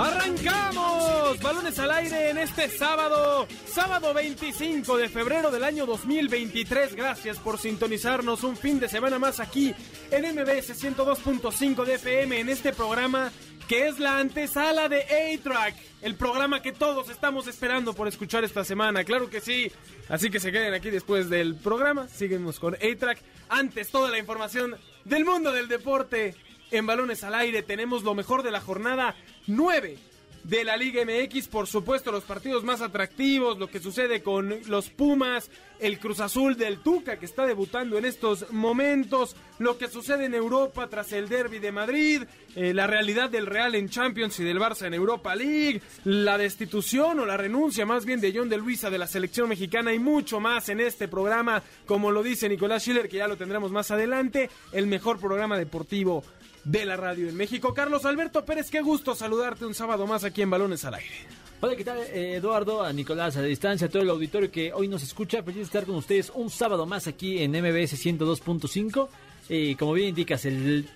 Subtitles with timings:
[0.00, 1.38] ¡Arrancamos!
[1.42, 6.94] Balones al aire en este sábado, sábado 25 de febrero del año 2023.
[6.94, 9.74] Gracias por sintonizarnos un fin de semana más aquí
[10.10, 13.30] en MBS 102.5 de FM en este programa
[13.68, 18.64] que es la antesala de A-Track, el programa que todos estamos esperando por escuchar esta
[18.64, 19.04] semana.
[19.04, 19.70] Claro que sí.
[20.08, 22.08] Así que se queden aquí después del programa.
[22.08, 23.18] Seguimos con A-Track.
[23.50, 26.34] Antes, toda la información del mundo del deporte
[26.70, 27.62] en balones al aire.
[27.62, 29.14] Tenemos lo mejor de la jornada
[29.46, 30.10] 9
[30.44, 34.88] de la Liga MX, por supuesto los partidos más atractivos, lo que sucede con los
[34.90, 40.26] Pumas, el Cruz Azul del Tuca que está debutando en estos momentos, lo que sucede
[40.26, 42.22] en Europa tras el derby de Madrid,
[42.56, 47.20] eh, la realidad del Real en Champions y del Barça en Europa League, la destitución
[47.20, 50.40] o la renuncia más bien de John de Luisa de la selección mexicana y mucho
[50.40, 54.50] más en este programa, como lo dice Nicolás Schiller, que ya lo tendremos más adelante,
[54.72, 56.24] el mejor programa deportivo
[56.64, 57.74] de la radio en México.
[57.74, 61.40] Carlos Alberto Pérez, qué gusto saludarte un sábado más aquí en Balones al Aire.
[61.62, 62.82] Hola, ¿qué tal eh, Eduardo?
[62.82, 65.42] A Nicolás, a la distancia, a todo el auditorio que hoy nos escucha.
[65.42, 69.08] Feliz estar con ustedes un sábado más aquí en MBS 102.5.
[69.50, 70.88] Y como bien indicas, el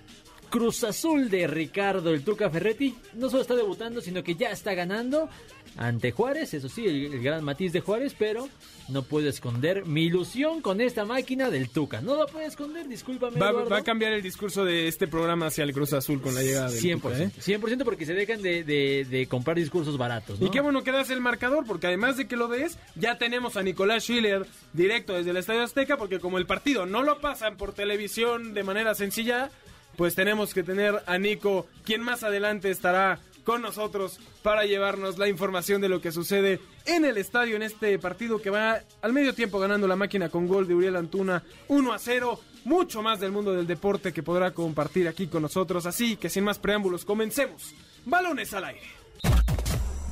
[0.49, 4.73] Cruz Azul de Ricardo el Tuca Ferretti no solo está debutando, sino que ya está
[4.73, 5.29] ganando
[5.77, 8.47] ante Juárez, eso sí, el, el, gran matiz de Juárez, pero
[8.87, 12.01] no puedo esconder mi ilusión con esta máquina del Tuca.
[12.01, 13.37] No lo puedo esconder, discúlpame.
[13.37, 16.69] Va, a cambiar el discurso de este programa hacia el Cruz Azul con la llegada
[16.69, 17.31] del 100%, Tuca, ¿eh?
[17.41, 20.39] 100% porque se dejan de, de, de comprar discursos baratos.
[20.39, 20.47] ¿no?
[20.47, 23.57] Y qué bueno que das el marcador, porque además de que lo des, ya tenemos
[23.57, 27.57] a Nicolás Schiller directo desde el Estadio Azteca, porque como el partido no lo pasan
[27.57, 29.49] por televisión de manera sencilla,
[29.97, 35.29] pues tenemos que tener a Nico, quien más adelante estará con nosotros para llevarnos la
[35.29, 39.33] información de lo que sucede en el estadio en este partido que va al medio
[39.33, 42.39] tiempo ganando la máquina con gol de Uriel Antuna 1 a 0.
[42.65, 45.85] Mucho más del mundo del deporte que podrá compartir aquí con nosotros.
[45.85, 47.75] Así que sin más preámbulos, comencemos.
[48.05, 48.87] Balones al aire.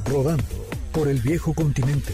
[0.05, 0.43] Rodando
[0.91, 2.13] por el viejo continente.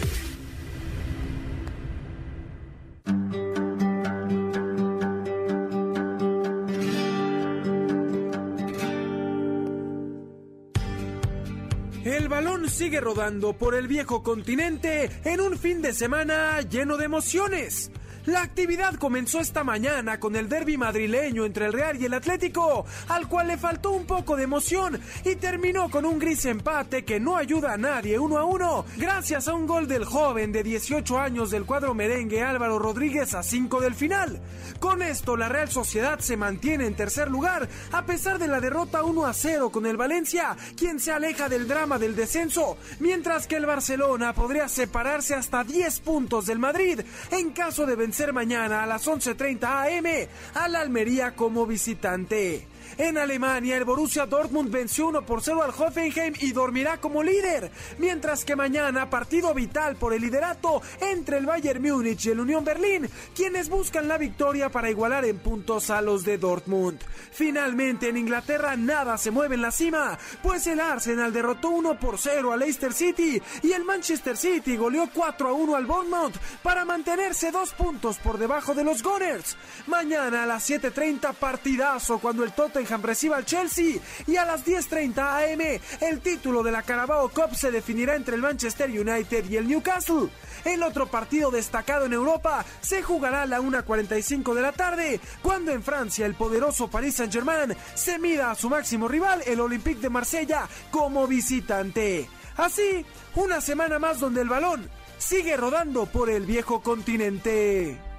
[12.70, 17.90] Sigue rodando por el viejo continente en un fin de semana lleno de emociones.
[18.30, 22.86] La actividad comenzó esta mañana con el derby madrileño entre el Real y el Atlético,
[23.08, 27.18] al cual le faltó un poco de emoción y terminó con un gris empate que
[27.18, 31.18] no ayuda a nadie uno a uno, gracias a un gol del joven de 18
[31.18, 34.40] años del cuadro merengue Álvaro Rodríguez a 5 del final.
[34.78, 39.02] Con esto la Real Sociedad se mantiene en tercer lugar a pesar de la derrota
[39.02, 43.56] 1 a 0 con el Valencia, quien se aleja del drama del descenso, mientras que
[43.56, 47.00] el Barcelona podría separarse hasta 10 puntos del Madrid
[47.32, 52.66] en caso de vencer mañana a las 11.30 am al Almería como visitante.
[52.98, 57.70] En Alemania, el Borussia Dortmund venció 1 por 0 al Hoffenheim y dormirá como líder,
[57.98, 62.64] mientras que mañana partido vital por el liderato entre el Bayern Múnich y el Unión
[62.64, 67.00] Berlín, quienes buscan la victoria para igualar en puntos a los de Dortmund.
[67.30, 72.18] Finalmente en Inglaterra nada se mueve en la cima, pues el Arsenal derrotó 1 por
[72.18, 76.84] 0 al Leicester City y el Manchester City goleó 4 a 1 al Bournemouth para
[76.84, 79.56] mantenerse dos puntos por debajo de los Gunners.
[79.86, 85.18] Mañana a las 7.30 partidazo cuando el Tottenham reciba al Chelsea y a las 10.30
[85.18, 89.68] am el título de la Carabao Cup se definirá entre el Manchester United y el
[89.68, 90.28] Newcastle.
[90.64, 95.72] El otro partido destacado en Europa se jugará a la 1.45 de la tarde, cuando
[95.72, 100.10] en Francia el poderoso Paris Saint-Germain se mida a su máximo rival, el Olympique de
[100.10, 102.28] Marsella, como visitante.
[102.56, 103.04] Así,
[103.36, 108.09] una semana más donde el balón sigue rodando por el viejo continente.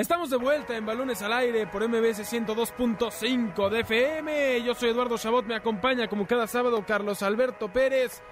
[0.00, 4.62] Estamos de vuelta en Balones al Aire por MBS 102.5 de FM.
[4.64, 8.22] Yo soy Eduardo Chabot, me acompaña como cada sábado Carlos Alberto Pérez.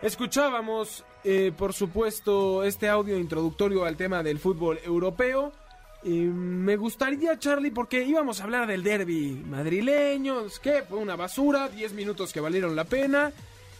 [0.00, 5.52] Escuchábamos, eh, por supuesto, este audio introductorio al tema del fútbol europeo.
[6.04, 11.68] Y me gustaría, Charlie, porque íbamos a hablar del derby madrileño, que fue una basura,
[11.68, 13.30] 10 minutos que valieron la pena.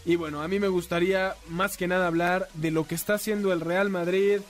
[0.05, 3.51] Y bueno, a mí me gustaría más que nada hablar de lo que está haciendo
[3.51, 4.43] el Real Madrid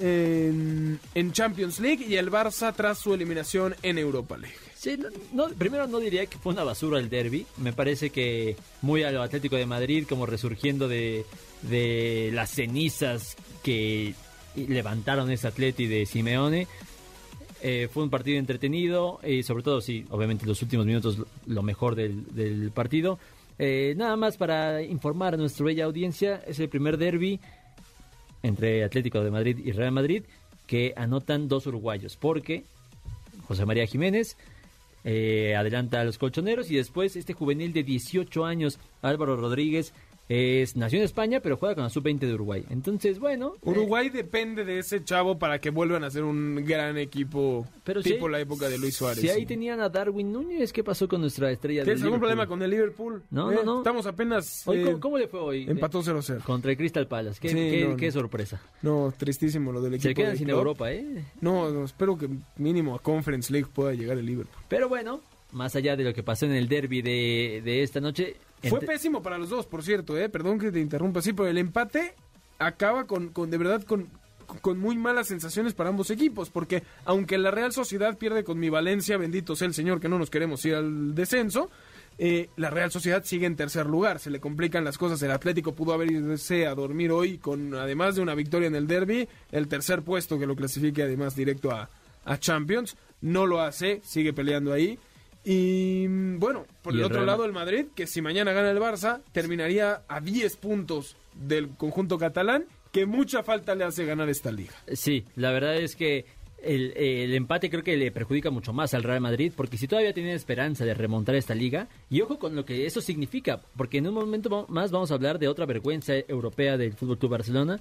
[0.00, 4.56] en, Champions League y el Barça tras su eliminación en Europa League.
[4.74, 4.98] Sí,
[5.56, 7.46] primero no diría que fue una basura el derby.
[7.56, 11.24] Me parece que muy a lo Atlético de Madrid, como resurgiendo de,
[12.32, 14.14] las cenizas que
[14.54, 16.66] levantaron ese Atleti de Simeone.
[17.60, 21.96] eh, fue un partido entretenido y sobre todo, sí, obviamente los últimos minutos lo mejor
[21.96, 23.18] del, del partido.
[23.58, 27.40] Eh, nada más para informar a nuestra bella audiencia, es el primer derby
[28.42, 30.22] entre Atlético de Madrid y Real Madrid
[30.66, 32.64] que anotan dos uruguayos, porque
[33.46, 34.36] José María Jiménez
[35.04, 39.94] eh, adelanta a los colchoneros y después este juvenil de 18 años, Álvaro Rodríguez,
[40.28, 42.64] es, nació en España, pero juega con la sub-20 de Uruguay.
[42.70, 43.54] Entonces, bueno.
[43.56, 48.02] eh, Uruguay depende de ese chavo para que vuelvan a ser un gran equipo Pero
[48.02, 49.20] tipo si- la época de Luis Suárez.
[49.20, 52.46] Si ahí tenían a Darwin Núñez, ¿qué pasó con nuestra estrella de ¿Tienes algún problema
[52.46, 53.22] con el Liverpool?
[53.30, 53.78] No, Eh, no, no.
[53.78, 54.62] Estamos apenas...
[54.68, 55.64] Hoy, eh, ¿cómo, cómo le fue hoy?
[55.68, 56.42] Empató 0-0.
[56.42, 57.38] Contra el Crystal Palace.
[57.40, 58.60] Qué, Sí, qué- no, qué sorpresa.
[58.82, 60.08] No, tristísimo lo del equipo.
[60.10, 60.58] Se quedan sin Klopp.
[60.58, 61.24] Europa, ¿eh?
[61.40, 62.28] No, no, espero que
[62.58, 64.62] mínimo a Conference League pueda llegar el Liverpool.
[64.68, 65.22] Pero bueno,
[65.52, 68.36] más allá de lo que pasó en el derby de, de esta noche.
[68.62, 70.28] Fue pésimo para los dos, por cierto, ¿eh?
[70.28, 72.14] Perdón que te interrumpa así, pero el empate
[72.58, 74.08] acaba con, con de verdad, con,
[74.60, 78.68] con muy malas sensaciones para ambos equipos, porque aunque la Real Sociedad pierde con mi
[78.68, 81.70] Valencia, bendito sea el Señor que no nos queremos ir al descenso,
[82.18, 85.74] eh, la Real Sociedad sigue en tercer lugar, se le complican las cosas, el Atlético
[85.74, 90.02] pudo haberse a dormir hoy con, además de una victoria en el derby, el tercer
[90.02, 91.88] puesto que lo clasifique además directo a,
[92.24, 94.98] a Champions, no lo hace, sigue peleando ahí.
[95.44, 98.70] Y mm, bueno, por Y el el otro lado el Madrid, que si mañana gana
[98.70, 104.28] el Barça, terminaría a 10 puntos del conjunto catalán, que mucha falta le hace ganar
[104.28, 104.72] esta liga.
[104.92, 106.26] Sí, la verdad es que
[106.62, 110.12] el, el empate creo que le perjudica mucho más al Real Madrid, porque si todavía
[110.12, 114.08] tiene esperanza de remontar esta liga, y ojo con lo que eso significa, porque en
[114.08, 117.80] un momento más vamos a hablar de otra vergüenza europea del Fútbol Club Barcelona.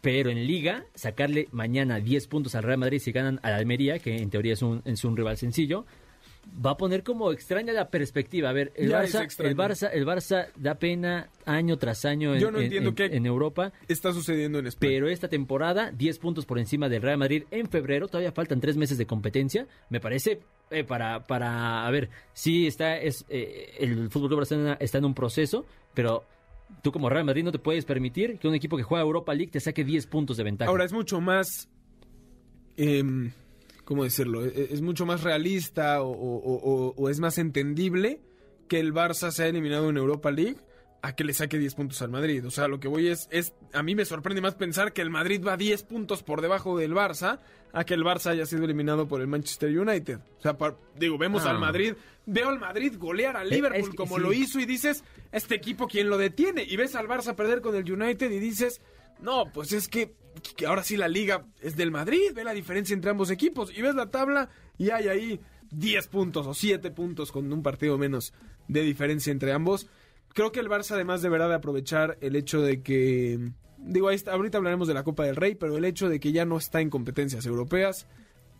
[0.00, 4.16] Pero en Liga, sacarle mañana 10 puntos al Real Madrid si ganan al Almería, que
[4.16, 5.86] en teoría es un, es un rival sencillo,
[6.64, 8.50] va a poner como extraña la perspectiva.
[8.50, 12.40] A ver, el Ya Barça, el Barça, el Barça da pena año tras año en,
[12.40, 13.72] Yo no en- entiendo en- qué- en Europa.
[13.88, 14.90] Está sucediendo en España.
[14.90, 18.06] Pero esta temporada, 10 puntos por encima del Real Madrid en febrero.
[18.08, 19.66] Todavía faltan tres meses de competencia.
[19.88, 20.40] Me parece
[20.70, 25.14] eh, para, para, a ver, sí está, es, eh, el Fútbol Barcelona está en un
[25.14, 26.24] proceso, pero
[26.82, 29.50] tú como Real Madrid no te puedes permitir que un equipo que juega Europa League
[29.52, 30.70] te saque 10 puntos de ventaja.
[30.70, 31.68] Ahora es mucho más,
[32.76, 33.32] em,
[33.92, 34.44] ¿cómo decirlo?
[34.44, 38.20] E- Es mucho más realista o, o- o- o es más entendible
[38.68, 40.56] que el Barça sea eliminado en Europa League
[41.02, 42.46] a que le saque 10 puntos al Madrid.
[42.46, 45.10] O sea, lo que voy es, es, a mí me sorprende más pensar que el
[45.10, 47.40] Madrid va 10 puntos por debajo del Barça
[47.72, 50.20] a que el Barça haya sido eliminado por el Manchester United.
[50.38, 50.56] O sea,
[50.96, 51.50] digo, vemos Ah.
[51.50, 54.22] al Madrid, veo al Madrid golear al Eh, Liverpool es que como sí.
[54.22, 55.02] lo hizo y dices,
[55.32, 56.62] este equipo, ¿quién lo detiene?
[56.62, 58.80] Y ves al Barça perder con el United y dices,
[59.22, 60.14] no, pues es que,
[60.56, 63.80] que ahora sí la liga es del Madrid, ve la diferencia entre ambos equipos y
[63.82, 65.40] ves la tabla y hay ahí
[65.70, 68.32] 10 puntos o 7 puntos con un partido menos
[68.68, 69.86] de diferencia entre ambos.
[70.34, 73.38] Creo que el Barça además deberá de aprovechar el hecho de que,
[73.78, 76.32] digo, ahí está- ahorita hablaremos de la Copa del Rey, pero el hecho de que
[76.32, 78.06] ya no está en competencias europeas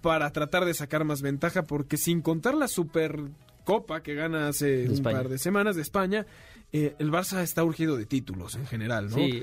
[0.02, 5.02] para tratar de sacar más ventaja, porque sin contar la Supercopa que gana hace un
[5.14, 6.26] par de semanas de España,
[6.72, 9.16] eh, el Barça está urgido de títulos en general, ¿no?
[9.16, 9.42] Sí,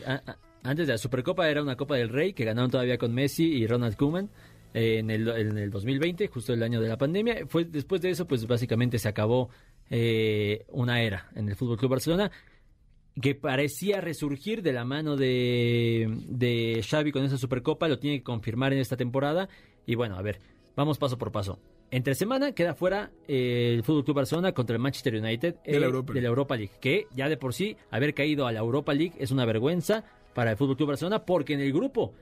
[0.64, 3.68] antes de la Supercopa era una Copa del Rey que ganaron todavía con Messi y
[3.68, 4.30] Ronald Koeman
[4.74, 7.46] eh, en, el, en el 2020, justo el año de la pandemia.
[7.48, 9.50] Fue después de eso, pues básicamente se acabó
[9.90, 12.32] eh, una era en el Fútbol Club Barcelona
[13.22, 18.74] que parecía resurgir de la mano de Xavi con esa Supercopa, lo tiene que confirmar
[18.74, 19.50] en esta temporada.
[19.86, 20.40] Y bueno, a ver,
[20.76, 21.60] vamos paso por paso.
[21.92, 25.80] Entre semana queda fuera eh, el Fútbol Club Barcelona contra el Manchester United eh, De
[25.80, 26.22] la Europa de League.
[26.24, 29.32] la Europa League, que ya de por sí haber caído a la Europa League es
[29.32, 30.04] una vergüenza
[30.36, 32.14] para el Fútbol Club Barcelona porque en el grupo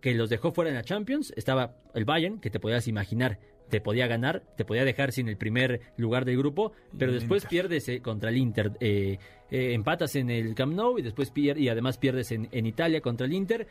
[0.00, 3.80] que los dejó fuera en la Champions estaba el Bayern, que te podías imaginar, te
[3.80, 7.50] podía ganar, te podía dejar sin el primer lugar del grupo, pero el después Inter.
[7.50, 9.18] pierdes eh, contra el Inter, eh,
[9.50, 13.00] eh, empatas en el Camp Nou y después pier- y además pierdes en, en Italia
[13.02, 13.66] contra el Inter,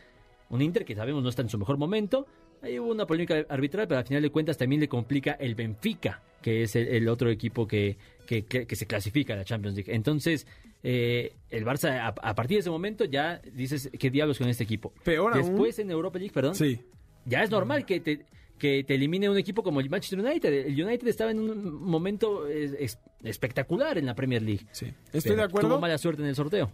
[0.49, 2.27] un Inter que sabemos no está en su mejor momento.
[2.61, 6.21] Ahí hubo una polémica arbitral, pero al final de cuentas también le complica el Benfica,
[6.41, 9.75] que es el, el otro equipo que, que, que- que se clasifica a la Champions
[9.75, 9.93] League.
[9.93, 10.45] Entonces,
[10.83, 14.63] eh, el Barça, a, a partir de ese momento, ya dices, ¿qué diablos con este
[14.63, 14.93] equipo?
[15.03, 16.79] Peor aún- Después en Europa League, perdón, Sí.
[17.25, 18.25] ya es normal que te,
[18.59, 20.53] que te elimine un equipo como el Manchester United.
[20.67, 24.65] El United estaba en un momento eh, es- espectacular en la Premier League.
[24.71, 25.69] Sí, estoy de acuerdo.
[25.69, 26.71] Tuvo mala suerte en el sorteo.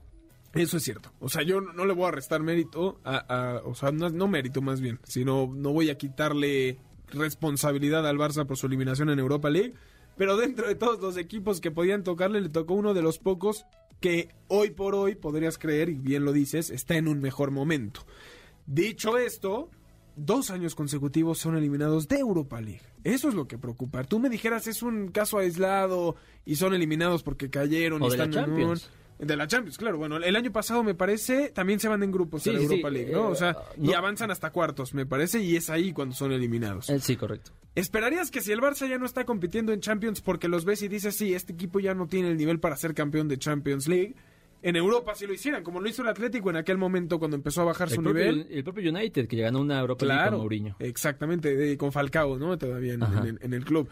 [0.57, 1.11] Eso es cierto.
[1.19, 4.27] O sea, yo no le voy a restar mérito a, a- o sea, no, no
[4.27, 6.77] mérito más bien, sino no voy a quitarle
[7.11, 9.73] responsabilidad al Barça por su eliminación en Europa League,
[10.17, 13.65] pero dentro de todos los equipos que podían tocarle le tocó uno de los pocos
[13.99, 18.01] que hoy por hoy podrías creer y bien lo dices, está en un mejor momento.
[18.65, 19.69] Dicho esto,
[20.15, 22.81] dos años consecutivos son eliminados de Europa League.
[23.03, 24.03] Eso es lo que preocupa.
[24.03, 28.17] Tú me dijeras es un caso aislado y son eliminados porque cayeron O y de
[28.17, 28.89] la están en un- Champions.
[29.19, 29.97] De la Champions, claro.
[29.97, 32.89] Bueno, el año pasado me parece también se van en grupos Sí, a la Europa
[32.89, 33.29] sí, League, ¿no?
[33.29, 33.97] eh, o sea, y no.
[33.97, 36.89] avanzan hasta cuartos, me parece, y es ahí cuando son eliminados.
[36.89, 37.51] Eh, sí, correcto.
[37.73, 40.87] ¿Esperarías que si el Barça ya no está compitiendo en Champions porque los ves y
[40.87, 44.15] dices, sí, este equipo ya no tiene el nivel para ser campeón de Champions League,
[44.63, 47.61] en Europa sí lo hicieran, como lo hizo el Atlético en aquel momento cuando empezó
[47.61, 48.47] a bajar El su propio, nivel?
[48.51, 50.75] el propio United, que ganó una Europa League Claro, con Mourinho.
[50.79, 52.57] exactamente, de- con Falcao, ¿no?
[52.57, 53.87] Todavía en, en el club.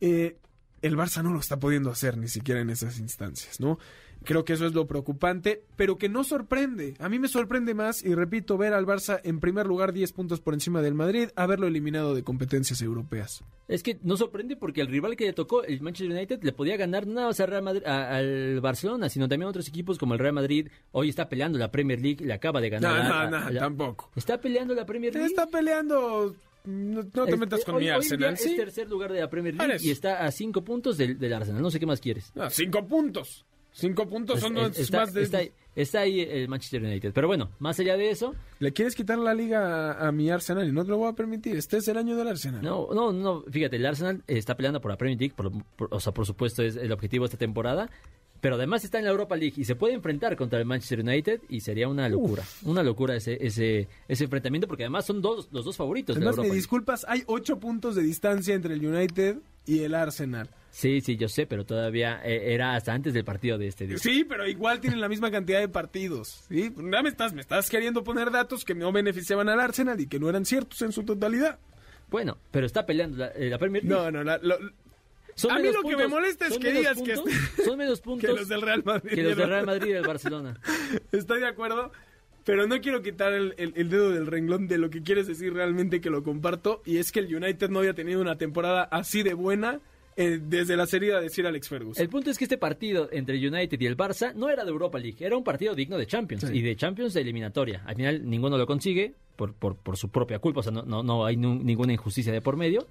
[0.00, 0.36] Eh,
[0.82, 3.78] el Barça no lo está pudiendo hacer ni siquiera en esas instancias, ¿no?
[4.24, 6.94] Creo que eso es lo preocupante, pero que no sorprende.
[6.98, 10.40] A mí me sorprende más, y repito, ver al Barça en primer lugar 10 puntos
[10.40, 13.42] por encima del Madrid, haberlo eliminado de competencias europeas.
[13.68, 16.76] Es que no sorprende porque el rival que le tocó, el Manchester United, le podía
[16.76, 19.98] ganar no nada más al, Real Madrid- a- al Barcelona, sino también a otros equipos
[19.98, 20.68] como el Real Madrid.
[20.92, 23.30] Hoy está peleando la Premier League, le acaba de No, ganar.
[23.30, 24.10] no, no, a la- tampoco.
[24.16, 25.26] Está peleando la Premier League.
[25.28, 26.34] Está peleando.
[26.64, 28.56] No, no te Es- metas con hoy- mi hoy Arsenal, Es ¿sí?
[28.56, 31.62] tercer lugar de la Premier League y está a cinco puntos del, del Arsenal.
[31.62, 32.30] No sé qué más quieres.
[32.34, 33.46] No, cinco puntos.
[33.72, 35.22] Cinco puntos son Es- más- está, más de.
[35.22, 37.12] está ahí- está ahí el Manchester United.
[37.12, 40.68] Pero bueno, más allá de eso, Le quieres quitar la liga a, a mi Arsenal
[40.68, 41.56] y no te lo voy a permitir.
[41.56, 42.62] Este es el año del Arsenal.
[42.62, 43.42] no, no, no.
[43.50, 46.62] Fíjate, el Arsenal está peleando por la Premier League, por- por- o sea, por supuesto
[46.64, 47.88] es el objetivo de esta temporada.
[48.40, 51.40] Pero además está en la Europa League y se puede enfrentar contra el Manchester United
[51.48, 52.44] y sería una locura.
[52.64, 56.26] Una locura ese, ese, ese enfrentamiento porque además son dos, los dos favoritos de la
[56.26, 56.56] Europa me League.
[56.56, 60.48] disculpas, hay ocho puntos de distancia entre el United y el Arsenal.
[60.70, 63.98] Sí, sí, yo sé, pero todavía eh, era hasta antes del partido de este día.
[63.98, 66.44] Sí, pero igual tienen la misma cantidad de partidos.
[66.48, 66.72] ¿sí?
[66.76, 70.20] Ya me estás, me estás queriendo poner datos que no beneficiaban al Arsenal y que
[70.20, 71.58] no eran ciertos en su totalidad.
[72.10, 74.00] Bueno, pero está peleando la, eh, la Premier League.
[74.02, 74.58] No, no, la- lo-
[75.38, 77.30] Son A mí lo que me molesta es que digas que este-
[77.64, 79.14] son menos que puntos los del Real Madrid.
[79.14, 80.60] que los del Real Madrid y del Barcelona.
[81.12, 81.92] Estoy de acuerdo,
[82.44, 85.52] pero no quiero quitar el, el- el dedo del renglón de lo que quieres decir
[85.54, 86.82] realmente que lo comparto.
[86.84, 89.80] Y es que el United no había tenido una temporada así de buena
[90.16, 92.02] eh, desde la serie de decir Alex Ferguson.
[92.02, 94.70] El punto es que este partido entre el United y el Barça no era de
[94.70, 96.58] Europa League, era un partido digno de Champions Sí.
[96.58, 97.82] y de Champions de eliminatoria.
[97.86, 101.04] Al final ninguno lo consigue por, por, por su propia culpa, o sea, no, no,
[101.04, 102.88] no hay ninguna injusticia de por medio.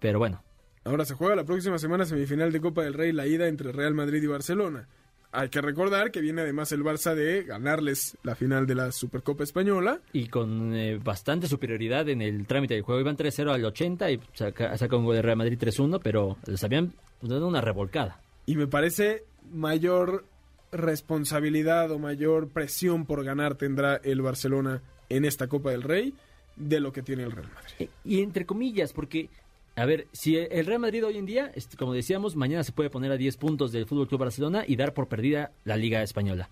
[0.00, 0.42] Pero bueno,
[0.84, 3.94] Ahora se juega la próxima semana semifinal de Copa del Rey, la ida entre Real
[3.94, 4.86] Madrid y Barcelona.
[5.32, 9.42] Hay que recordar que viene además el Barça de ganarles la final de la Supercopa
[9.42, 10.00] Española.
[10.12, 13.00] y con eh, bastante superioridad en el trámite del juego.
[13.00, 16.62] Iban 3-0 al 80 y saca, saca un gol de Real Madrid 3-1, pero les
[16.62, 18.20] habían dado una revolcada.
[18.46, 20.24] Y me parece mayor
[20.70, 26.14] responsabilidad o mayor presión por ganar tendrá el Barcelona en esta Copa del Rey
[26.56, 27.74] de lo que tiene el Real Madrid.
[27.80, 29.28] Eh, Y entre comillas, porque,
[29.76, 33.10] a ver, si el Real Madrid hoy en día, como decíamos, mañana se puede poner
[33.10, 36.48] a 10 puntos del Fútbol Club Barcelona y dar por perdida la Liga Española.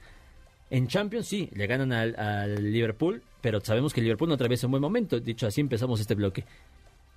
[0.71, 4.67] En Champions sí, le ganan al, al Liverpool, pero sabemos que el Liverpool no atraviesa
[4.67, 5.21] un buen momento.
[5.21, 6.45] Dicho así, empezamos este bloque.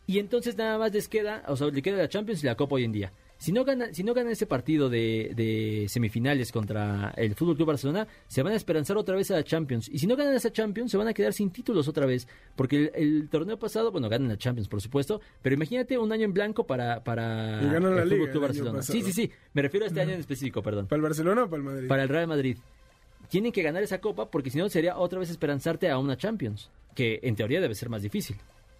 [0.07, 2.75] Y entonces nada más les queda, o sea, le queda la Champions y la Copa
[2.75, 3.11] hoy en día.
[3.37, 7.67] Si no gana, si no gana ese partido de, de semifinales contra el Fútbol Club
[7.67, 9.89] Barcelona, se van a esperanzar otra vez a la Champions.
[9.89, 12.27] Y si no ganan esa Champions, se van a quedar sin títulos otra vez.
[12.55, 15.21] Porque el, el torneo pasado, bueno, ganan la Champions, por supuesto.
[15.41, 18.81] Pero imagínate un año en blanco para, para ganan el Liga Fútbol Club el Barcelona.
[18.81, 19.31] Sí, sí, sí.
[19.53, 20.87] Me refiero a este año en específico, perdón.
[20.87, 21.87] ¿Para el Barcelona o para el Madrid?
[21.87, 22.57] Para el Real Madrid.
[23.29, 26.69] Tienen que ganar esa copa porque si no sería otra vez esperanzarte a una Champions.
[26.95, 28.37] Que en teoría debe ser más difícil.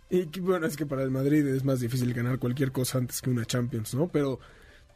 [0.10, 3.30] Y bueno, es que para el Madrid es más difícil ganar cualquier cosa antes que
[3.30, 4.08] una Champions, ¿no?
[4.08, 4.40] Pero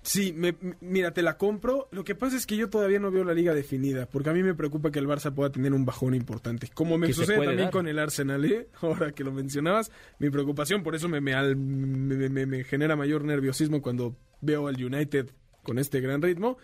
[0.03, 1.87] sí, me, mira, te la compro.
[1.91, 4.43] Lo que pasa es que yo todavía no veo la liga definida, porque a mí
[4.43, 6.69] me preocupa que el Barça pueda tener un bajón importante.
[6.73, 7.71] Como me sucede también dar.
[7.71, 8.67] con el Arsenal, ¿eh?
[8.81, 12.95] Ahora que lo mencionabas, mi preocupación, por eso me, me, al- me- me- me genera
[12.95, 15.31] mayor nerviosismo cuando veo al United
[15.63, 16.57] con este gran ritmo.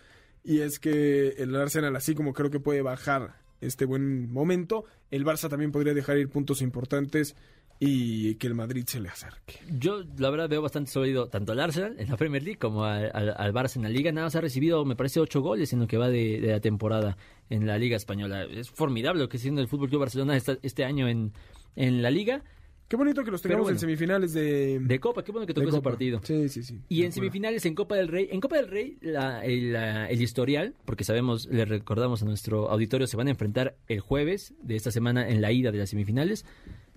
[0.44, 5.24] Y es que el Arsenal, así como creo que puede bajar este buen momento, el
[5.24, 7.34] Barça también podría dejar ir puntos importantes
[7.78, 9.54] y que el Madrid se le acerque.
[9.78, 13.10] Yo, la verdad, veo bastante sólido tanto al Arsenal en la Premier League como al,
[13.12, 14.10] al, al Barça en la Liga.
[14.12, 16.60] Nada más ha recibido, me parece, ocho goles en lo que va de, de la
[16.60, 17.16] temporada
[17.50, 18.44] en la Liga Española.
[18.44, 21.32] Es formidable lo que está haciendo el Fútbol Club Barcelona esta- este año en,
[21.76, 22.42] en la Liga.
[22.88, 23.74] Qué bonito que los tengamos bueno.
[23.74, 26.20] en semifinales de, De Copa, qué bueno que tocó ese partido.
[26.22, 26.80] Sí, sí, sí.
[26.88, 30.22] Y en semifinales en Copa del Rey, en Copa del Rey la- el, la- el
[30.22, 34.76] historial, porque sabemos, le recordamos a nuestro auditorio, se van a enfrentar el jueves de
[34.76, 36.44] esta semana en la ida de las semifinales.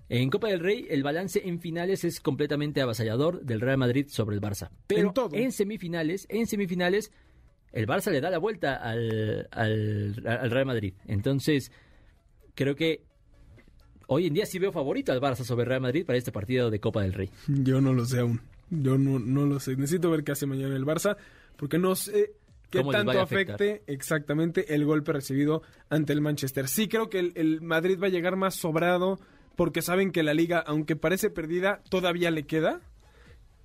[0.10, 4.36] En Copa del Rey el balance en finales es completamente avasallador del Real Madrid sobre
[4.36, 4.70] el Barça.
[4.88, 5.30] Pero En todo.
[5.51, 7.12] semifinales, en semifinales
[7.72, 10.96] el Barça le da la vuelta al, al, al Real Madrid.
[11.06, 11.72] Entonces,
[12.56, 13.04] creo que
[14.08, 16.72] hoy en día sí veo favorito al Barça sobre el Real Madrid para este partido
[16.72, 17.30] de Copa del Rey.
[17.48, 18.42] Yo no lo sé aún.
[18.72, 19.75] Yo no, no lo sé.
[19.75, 21.18] Necesito ver qué hace mañana el Barça,
[21.56, 22.34] porque no sé
[22.72, 26.68] qué ¿Cómo les tanto afecte exactamente el golpe recibido ante el Manchester.
[26.68, 29.20] Sí creo que el, el Madrid va a llegar más sobrado,
[29.60, 32.80] porque saben que la liga, aunque parece perdida, todavía le queda.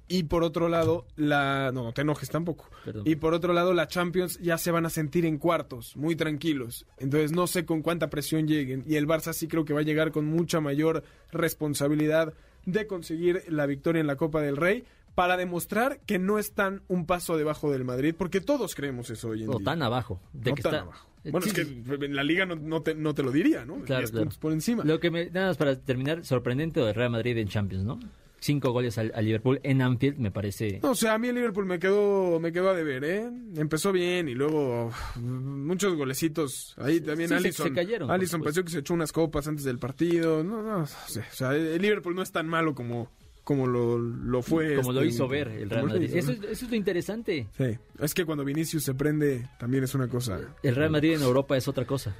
[0.08, 1.70] Y por otro lado, la.
[1.72, 2.68] No, no te enojes tampoco.
[2.84, 3.04] Perdón.
[3.06, 6.84] Y por otro lado, la Champions ya se van a sentir en cuartos, muy tranquilos.
[6.98, 8.82] Entonces no sé con cuánta presión lleguen.
[8.88, 12.34] Y el Barça sí creo que va a llegar con mucha mayor responsabilidad
[12.66, 14.84] de conseguir la victoria en la Copa del Rey
[15.14, 19.44] para demostrar que no están un paso debajo del Madrid, porque todos creemos eso hoy
[19.44, 19.64] en día.
[19.64, 20.20] tan abajo.
[20.32, 21.08] De no que tan está- abajo.
[21.24, 23.76] Bueno, Sí, es que en la liga no, no te, no te lo diría, ¿no?
[23.82, 24.24] Claro, 10 claro.
[24.24, 24.84] puntos por encima.
[24.84, 27.98] Lo que me, nada más para terminar, sorprendente de Real Madrid en Champions, ¿no?
[28.40, 30.78] Cinco goles al, al Liverpool en Anfield me parece...
[30.82, 33.30] No, o sea, a mí el Liverpool me quedó, me quedó a deber, ¿eh?
[33.56, 36.74] Empezó bien y luego uf, muchos golecitos.
[36.76, 37.68] Ahí también sí, Allison.
[37.68, 40.44] se cayeron, por Allison pareció que se echó unas copas antes del partido.
[40.44, 41.20] No, no, no sé.
[41.20, 43.10] O sea, el Liverpool no es tan malo como,
[43.44, 44.74] como lo, lo fue.
[44.76, 46.08] como lo este, hizo ver el Real Madrid.
[46.08, 46.32] hizo, Eso ¿no?
[46.32, 47.46] es, eso es lo interesante.
[47.56, 50.40] Sí, es que cuando Vinicius se prende también es una cosa.
[50.62, 52.14] El Real Madrid en Europa es otra cosa.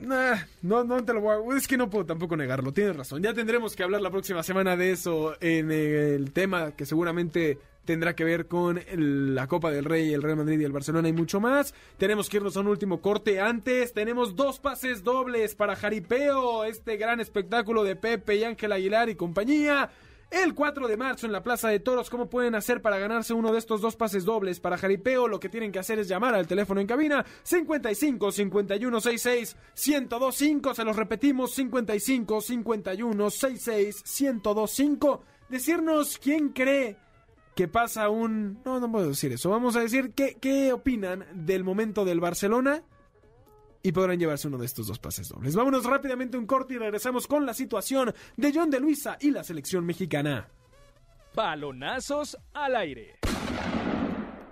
[0.00, 1.56] Nah, no, no te lo voy a...
[1.56, 3.22] Es que no puedo tampoco negarlo, tienes razón.
[3.22, 8.14] Ya tendremos que hablar la próxima semana de eso en el tema que seguramente tendrá
[8.14, 11.12] que ver con el- la Copa del Rey, el Real Madrid y el Barcelona y
[11.14, 11.72] mucho más.
[11.96, 13.94] Tenemos que irnos a un último corte antes.
[13.94, 19.14] Tenemos dos pases dobles para Jaripeo, este gran espectáculo de Pepe y Ángel Aguilar y
[19.14, 19.88] compañía.
[20.30, 23.52] El 4 de marzo en la Plaza de Toros, ¿cómo pueden hacer para ganarse uno
[23.52, 25.28] de estos dos pases dobles para Jaripeo?
[25.28, 29.56] Lo que tienen que hacer es llamar al teléfono en cabina 55 51 66
[29.86, 35.22] 1025, se los repetimos 55 51 66 1025.
[35.48, 36.96] Decirnos quién cree
[37.54, 38.60] que pasa un...
[38.64, 39.50] No, no puedo decir eso.
[39.50, 42.82] Vamos a decir qué, qué opinan del momento del Barcelona
[43.86, 45.54] y podrán llevarse uno de estos dos pases dobles.
[45.54, 49.30] Vámonos rápidamente a un corte y regresamos con la situación de John de Luisa y
[49.30, 50.48] la selección mexicana.
[51.32, 53.20] Balonazos al aire.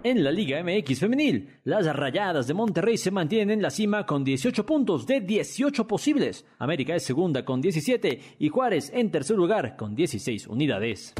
[0.04, 4.22] En la Liga MX femenil, las Rayadas de Monterrey se mantienen en la cima con
[4.22, 6.44] 18 puntos de 18 posibles.
[6.58, 11.12] América es segunda con 17 y Juárez en tercer lugar con 16 unidades.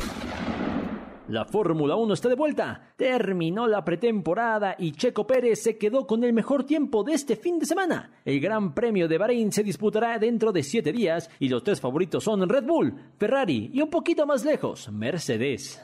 [1.29, 2.93] La Fórmula 1 está de vuelta.
[2.97, 7.59] Terminó la pretemporada y Checo Pérez se quedó con el mejor tiempo de este fin
[7.59, 8.13] de semana.
[8.27, 12.25] El Gran Premio de Bahrein se disputará dentro de 7 días y los tres favoritos
[12.25, 15.83] son Red Bull, Ferrari y un poquito más lejos, Mercedes.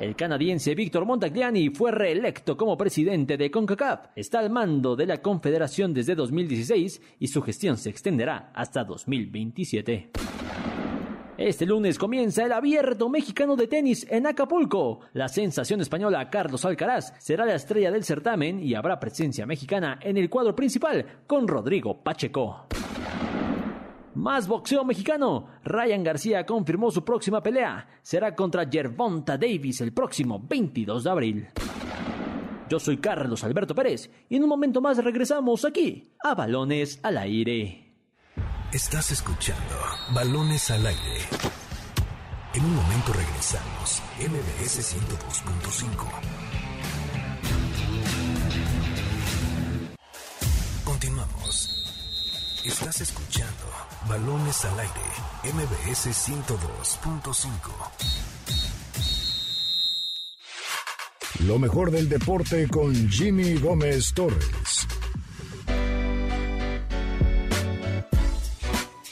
[0.00, 4.06] El canadiense Víctor Montagliani fue reelecto como presidente de CONCACAF.
[4.16, 10.10] Está al mando de la confederación desde 2016 y su gestión se extenderá hasta 2027.
[11.38, 14.98] Este lunes comienza el abierto mexicano de tenis en Acapulco.
[15.12, 20.16] La sensación española Carlos Alcaraz será la estrella del certamen y habrá presencia mexicana en
[20.16, 22.66] el cuadro principal con Rodrigo Pacheco.
[24.16, 25.46] Más boxeo mexicano.
[25.62, 27.86] Ryan García confirmó su próxima pelea.
[28.02, 31.46] Será contra Gervonta Davis el próximo 22 de abril.
[32.68, 37.16] Yo soy Carlos Alberto Pérez y en un momento más regresamos aquí a Balones al
[37.16, 37.87] Aire.
[38.72, 39.74] Estás escuchando
[40.10, 41.22] Balones al aire.
[42.52, 44.02] En un momento regresamos.
[44.18, 46.06] MBS 102.5.
[50.84, 51.86] Continuamos.
[52.62, 53.64] Estás escuchando
[54.06, 54.92] Balones al aire.
[55.44, 57.48] MBS 102.5.
[61.46, 64.87] Lo mejor del deporte con Jimmy Gómez Torres.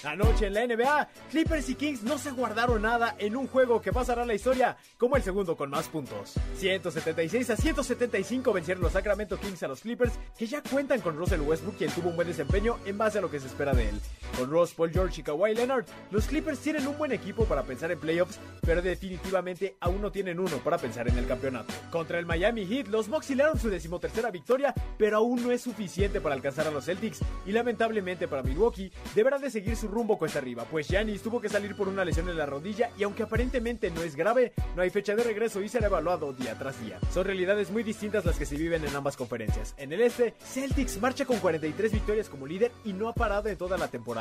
[0.06, 3.92] Anoche en la NBA, Clippers y Kings no se guardaron nada en un juego que
[3.92, 6.34] pasará a la historia como el segundo con más puntos.
[6.56, 11.40] 176 a 175 vencieron los Sacramento Kings a los Clippers, que ya cuentan con Russell
[11.40, 14.00] Westbrook, quien tuvo un buen desempeño en base a lo que se espera de él.
[14.36, 17.90] Con Ross, Paul George y Kawhi Leonard, los Clippers tienen un buen equipo para pensar
[17.90, 21.72] en playoffs, pero definitivamente aún no tienen uno para pensar en el campeonato.
[21.90, 26.20] Contra el Miami Heat, los Bucks hilaron su decimotercera victoria, pero aún no es suficiente
[26.20, 30.38] para alcanzar a los Celtics y lamentablemente para Milwaukee deberán de seguir su rumbo cuesta
[30.38, 33.90] arriba, pues Giannis tuvo que salir por una lesión en la rodilla y aunque aparentemente
[33.90, 36.98] no es grave, no hay fecha de regreso y será evaluado día tras día.
[37.12, 39.74] Son realidades muy distintas las que se viven en ambas conferencias.
[39.78, 43.56] En el este, Celtics marcha con 43 victorias como líder y no ha parado en
[43.56, 44.15] toda la temporada.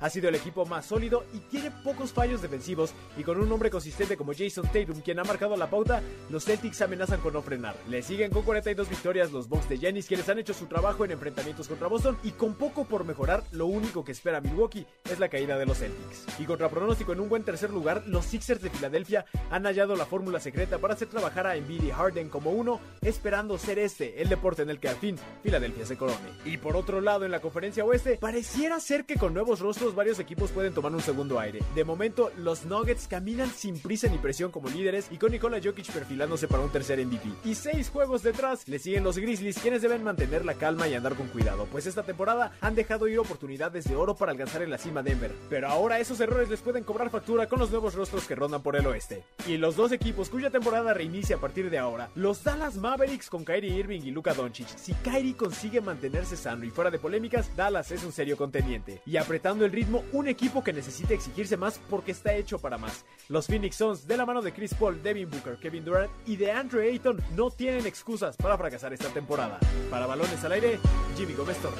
[0.00, 3.70] Ha sido el equipo más sólido y tiene pocos fallos defensivos y con un hombre
[3.70, 7.76] consistente como Jason Tatum quien ha marcado la pauta, los Celtics amenazan con no frenar.
[7.88, 11.10] Le siguen con 42 victorias los Bucks de Giannis quienes han hecho su trabajo en
[11.12, 15.28] enfrentamientos contra Boston y con poco por mejorar, lo único que espera Milwaukee es la
[15.28, 16.26] caída de los Celtics.
[16.38, 20.06] Y contra pronóstico en un buen tercer lugar, los Sixers de Filadelfia han hallado la
[20.06, 24.28] fórmula secreta para hacer trabajar a Embiid y Harden como uno, esperando ser este el
[24.28, 26.30] deporte en el que al fin Filadelfia se corone.
[26.44, 30.18] Y por otro lado, en la conferencia oeste, pareciera ser que con nuevos rostros, varios
[30.18, 31.60] equipos pueden tomar un segundo aire.
[31.74, 35.90] De momento, los Nuggets caminan sin prisa ni presión como líderes y con Nikola Jokic
[35.92, 37.26] perfilándose para un tercer MVP.
[37.46, 41.14] Y seis juegos detrás le siguen los Grizzlies, quienes deben mantener la calma y andar
[41.14, 44.76] con cuidado, pues esta temporada han dejado ir oportunidades de oro para alcanzar en la
[44.76, 45.32] cima Denver.
[45.48, 48.76] Pero ahora esos errores les pueden cobrar factura con los nuevos rostros que rondan por
[48.76, 49.24] el oeste.
[49.46, 53.46] Y los dos equipos cuya temporada reinicia a partir de ahora, los Dallas Mavericks con
[53.46, 54.68] Kyrie Irving y Luka Doncic.
[54.76, 59.00] Si Kyrie consigue mantenerse sano y fuera de polémicas, Dallas es un serio contendiente.
[59.06, 63.04] Y apretando el ritmo, un equipo que necesita exigirse más porque está hecho para más.
[63.28, 66.50] Los Phoenix Suns, de la mano de Chris Paul, Devin Booker, Kevin Durant y de
[66.50, 69.60] Andrew Ayton, no tienen excusas para fracasar esta temporada.
[69.88, 70.80] Para balones al aire,
[71.16, 71.78] Jimmy Gómez Torres.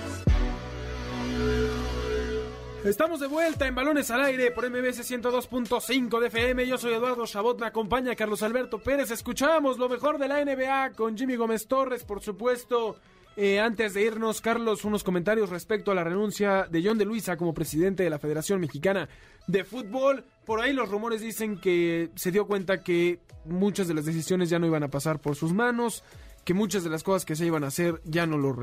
[2.85, 6.67] Estamos de vuelta en Balones al Aire por MBS 102.5 de FM.
[6.69, 9.11] Yo soy Eduardo Chabot, me acompaña Carlos Alberto Pérez.
[9.11, 12.97] Escuchamos lo mejor de la NBA con Jimmy Gómez Torres, por supuesto.
[13.43, 17.39] Eh, antes de irnos, Carlos, unos comentarios respecto a la renuncia de John de Luisa
[17.39, 19.09] como presidente de la Federación Mexicana
[19.47, 20.27] de Fútbol.
[20.45, 24.59] Por ahí los rumores dicen que se dio cuenta que muchas de las decisiones ya
[24.59, 26.05] no iban a pasar por sus manos,
[26.45, 28.55] que muchas de las cosas que se iban a hacer ya no lo,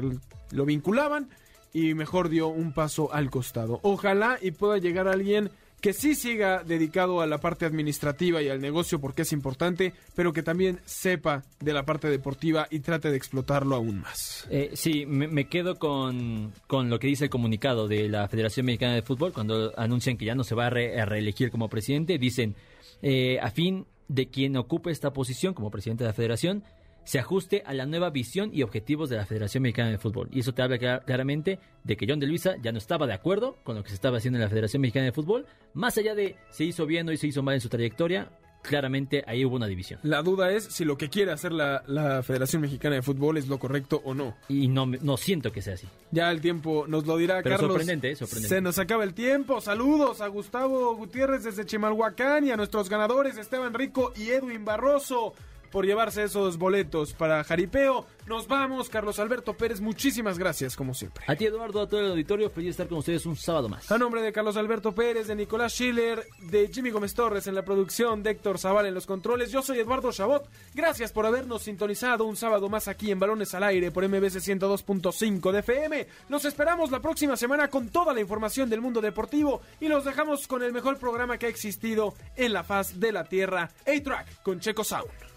[0.51, 1.27] lo vinculaban
[1.73, 3.79] y mejor dio un paso al costado.
[3.81, 5.49] Ojalá y pueda llegar alguien
[5.81, 10.33] que sí siga dedicado a la parte administrativa y al negocio porque es importante, pero
[10.33, 14.47] que también sepa de la parte deportiva y trate de explotarlo aún más.
[14.49, 18.95] Eh, sí, me, quedo con, con, lo que dice el comunicado de la Federación Mexicana
[18.95, 22.17] de Fútbol cuando anuncian que ya no se va a, reelegir como presidente.
[22.17, 22.55] Dicen,
[23.01, 26.63] eh, a fin de quien ocupe esta posición como presidente de la federación,
[27.07, 30.27] se ajuste a la nueva visión y objetivos de la Federación Mexicana de Fútbol.
[30.29, 33.59] Y eso te habla claramente de que John de Luisa ya no estaba de acuerdo
[33.63, 36.35] con lo que se estaba haciendo en la Federación Mexicana de Fútbol, más allá de
[36.49, 38.29] se hizo bien o se hizo mal en su trayectoria,
[38.61, 40.01] claramente ahí hubo una división.
[40.03, 41.81] La duda es si lo que quiere hacer la,
[42.23, 44.35] Federación Mexicana de Fútbol es lo correcto o no.
[44.49, 45.87] Y no, no siento que sea así.
[46.11, 47.71] Ya el tiempo nos lo dirá Pero Carlos.
[47.71, 48.15] Sorprendente, ¿eh?
[48.17, 48.53] sorprendente.
[48.53, 49.61] Se nos acaba el tiempo.
[49.61, 55.33] Saludos a Gustavo Gutiérrez desde Chimalhuacán y a nuestros ganadores Esteban Rico y Edwin Barroso
[55.71, 58.05] por llevarse esos boletos para Jaripeo.
[58.27, 61.23] Nos vamos, Carlos Alberto Pérez, muchísimas gracias, como siempre.
[61.27, 63.89] A ti, Eduardo, a todo el auditorio, feliz de estar con ustedes un sábado más.
[63.89, 67.63] A nombre de Carlos Alberto Pérez, de Nicolás Schiller, de Jimmy Gómez Torres en la
[67.63, 70.45] producción, de Héctor Zaval en los controles, yo soy Eduardo Chabot.
[70.73, 75.51] Gracias por habernos sintonizado un sábado más aquí en Balones al Aire por MBC 102.5
[75.51, 76.07] de FM.
[76.27, 80.47] Nos esperamos la próxima semana con toda la información del mundo deportivo y los dejamos
[80.47, 84.59] con el mejor programa que ha existido en la faz de la Tierra, A-Track, con
[84.59, 85.36] Checo Sound.